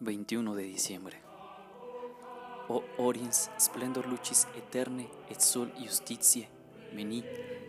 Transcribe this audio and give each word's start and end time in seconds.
21 0.00 0.54
de 0.54 0.62
diciembre. 0.62 1.20
O 2.68 2.84
oriens 2.98 3.50
splendor 3.58 4.06
lucis 4.06 4.46
eterne 4.54 5.08
et 5.28 5.40
sol 5.42 5.72
justitiae 5.80 6.46
veni 6.94 7.24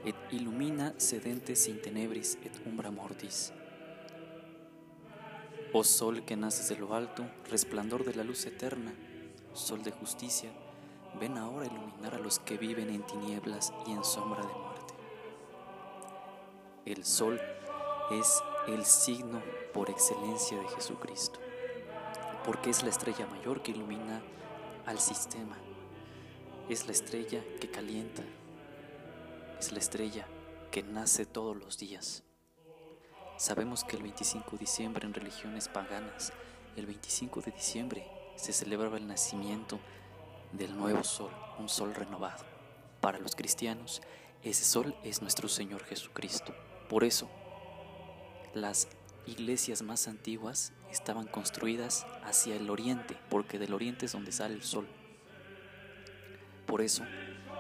et 0.06 0.16
illumina 0.38 0.92
sedentes 1.00 1.66
in 1.72 1.80
tenebris 1.82 2.36
et 2.46 2.62
umbra 2.68 2.92
mortis. 2.92 3.52
Oh 5.74 5.84
sol 5.84 6.24
que 6.24 6.36
naces 6.36 6.70
de 6.70 6.78
lo 6.78 6.94
alto, 6.94 7.26
resplandor 7.50 8.06
de 8.06 8.14
la 8.14 8.24
luz 8.24 8.46
eterna, 8.46 8.94
sol 9.54 9.82
de 9.82 9.92
justicia, 9.92 10.52
ven 11.20 11.36
ahora 11.36 11.66
a 11.66 11.74
iluminar 11.74 12.14
a 12.14 12.20
los 12.20 12.38
que 12.38 12.58
viven 12.58 12.92
en 12.92 13.06
tinieblas 13.08 13.74
y 13.88 13.92
en 13.92 14.04
sombra 14.04 14.42
de 14.42 14.54
muerte. 14.54 14.94
El 16.86 17.04
sol 17.04 17.42
es 18.12 18.44
el 18.68 18.86
signo 18.86 19.42
por 19.74 19.90
excelencia 19.90 20.60
de 20.60 20.68
Jesucristo 20.70 21.40
porque 22.50 22.72
es 22.72 22.82
la 22.82 22.90
estrella 22.90 23.28
mayor 23.28 23.62
que 23.62 23.70
ilumina 23.70 24.24
al 24.88 24.98
sistema, 24.98 25.56
es 26.68 26.88
la 26.88 26.94
estrella 26.94 27.44
que 27.62 27.70
calienta, 27.70 28.24
es 29.60 29.72
la 29.72 29.78
estrella 29.78 30.26
que 30.72 30.82
nace 30.82 31.28
todos 31.28 31.56
los 31.56 31.78
días. 31.78 32.24
Sabemos 33.38 33.84
que 33.84 33.98
el 33.98 34.02
25 34.02 34.50
de 34.54 34.58
diciembre 34.58 35.06
en 35.06 35.14
religiones 35.14 35.68
paganas, 35.68 36.34
el 36.76 36.88
25 36.88 37.42
de 37.42 37.52
diciembre 37.52 38.08
se 38.36 38.52
celebraba 38.52 38.98
el 38.98 39.06
nacimiento 39.06 39.80
del 40.52 40.76
nuevo 40.76 41.04
sol, 41.04 41.30
un 41.60 41.70
sol 41.70 41.94
renovado. 41.94 42.46
Para 43.00 43.20
los 43.20 43.36
cristianos, 43.36 44.02
ese 44.42 44.66
sol 44.66 44.96
es 45.04 45.22
nuestro 45.22 45.50
Señor 45.50 45.84
Jesucristo. 45.84 46.56
Por 46.90 47.04
eso, 47.04 47.30
las 48.56 48.88
iglesias 49.26 49.82
más 49.82 50.08
antiguas 50.08 50.74
estaban 50.92 51.28
construidas 51.28 52.06
hacia 52.24 52.56
el 52.56 52.70
oriente, 52.70 53.18
porque 53.30 53.60
del 53.60 53.74
oriente 53.74 54.06
es 54.06 54.12
donde 54.12 54.32
sale 54.32 54.56
el 54.56 54.64
sol. 54.64 54.88
Por 56.66 56.82
eso, 56.82 57.04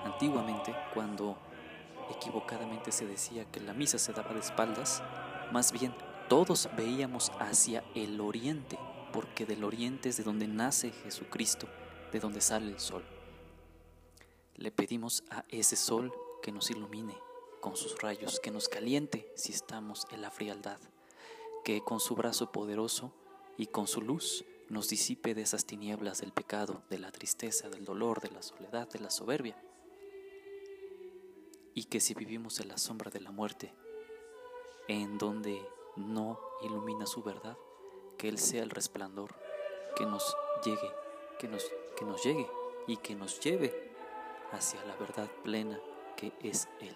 antiguamente, 0.03 0.75
cuando 0.94 1.38
equivocadamente 2.11 2.92
se 2.92 3.06
decía 3.06 3.45
que 3.45 3.59
la 3.59 3.73
misa 3.73 4.00
se 4.00 4.14
daba 4.14 4.33
de 4.33 4.39
espaldas, 4.39 5.03
más 5.52 5.72
bien 5.72 5.94
todos 6.28 6.70
veíamos 6.75 7.31
hacia 7.39 7.83
el 7.95 8.20
oriente, 8.22 8.78
porque 9.14 9.45
del 9.45 9.64
oriente 9.64 10.09
es 10.09 10.17
de 10.17 10.23
donde 10.23 10.48
nace 10.48 10.92
Jesucristo, 10.92 11.67
de 12.11 12.20
donde 12.20 12.42
sale 12.42 12.67
el 12.72 12.80
sol. 12.80 13.03
Le 14.55 14.72
pedimos 14.72 15.23
a 15.30 15.45
ese 15.50 15.76
sol 15.76 16.14
que 16.42 16.52
nos 16.52 16.70
ilumine 16.70 17.17
con 17.61 17.76
sus 17.76 18.00
rayos, 18.00 18.39
que 18.39 18.52
nos 18.52 18.70
caliente 18.70 19.31
si 19.36 19.52
estamos 19.52 20.05
en 20.11 20.22
la 20.22 20.31
frialdad 20.31 20.80
que 21.63 21.81
con 21.81 21.99
su 21.99 22.15
brazo 22.15 22.52
poderoso 22.52 23.13
y 23.57 23.67
con 23.67 23.88
su 23.88 24.02
luz 24.02 24.45
nos 24.69 24.88
disipe 24.89 25.33
de 25.33 25.41
esas 25.41 25.65
tinieblas 25.65 26.21
del 26.21 26.31
pecado, 26.31 26.83
de 26.89 26.99
la 26.99 27.11
tristeza, 27.11 27.69
del 27.69 27.85
dolor, 27.85 28.21
de 28.21 28.31
la 28.31 28.41
soledad, 28.41 28.88
de 28.89 28.99
la 28.99 29.09
soberbia. 29.09 29.61
Y 31.73 31.85
que 31.85 31.99
si 31.99 32.13
vivimos 32.13 32.59
en 32.59 32.67
la 32.67 32.77
sombra 32.77 33.09
de 33.09 33.21
la 33.21 33.31
muerte, 33.31 33.73
en 34.87 35.17
donde 35.17 35.61
no 35.95 36.39
ilumina 36.61 37.05
su 37.05 37.23
verdad, 37.23 37.57
que 38.17 38.30
Él 38.30 38.37
sea 38.37 38.63
el 38.63 38.69
resplandor 38.69 39.35
que 39.95 40.05
nos 40.05 40.35
llegue, 40.63 40.91
que 41.39 41.47
nos, 41.47 41.71
que 41.97 42.05
nos 42.05 42.23
llegue 42.23 42.47
y 42.87 42.97
que 42.97 43.15
nos 43.15 43.39
lleve 43.39 43.93
hacia 44.52 44.83
la 44.85 44.95
verdad 44.95 45.30
plena 45.43 45.80
que 46.15 46.33
es 46.41 46.67
Él. 46.80 46.95